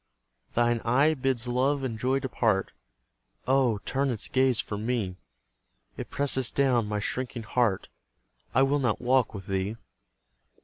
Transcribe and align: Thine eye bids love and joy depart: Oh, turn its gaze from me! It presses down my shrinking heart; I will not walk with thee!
Thine 0.55 0.81
eye 0.83 1.13
bids 1.13 1.47
love 1.47 1.83
and 1.83 1.99
joy 1.99 2.17
depart: 2.17 2.71
Oh, 3.45 3.77
turn 3.85 4.09
its 4.09 4.27
gaze 4.27 4.59
from 4.59 4.83
me! 4.83 5.17
It 5.95 6.09
presses 6.09 6.49
down 6.49 6.87
my 6.87 6.99
shrinking 6.99 7.43
heart; 7.43 7.87
I 8.55 8.63
will 8.63 8.79
not 8.79 8.99
walk 8.99 9.35
with 9.35 9.45
thee! 9.45 9.75